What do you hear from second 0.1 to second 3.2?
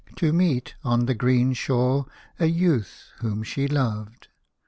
To meet, on the green shore, a youth